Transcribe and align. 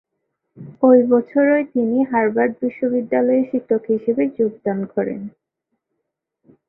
ঐ 0.83 0.91
বছরই 1.11 1.63
তিনি 1.73 1.97
হার্ভার্ড 2.11 2.53
বিশ্ববিদ্যালয়ে 2.61 3.43
শিক্ষক 3.51 3.83
হিসেবে 3.93 4.23
যোগদান 4.37 4.79
করেন। 4.93 5.21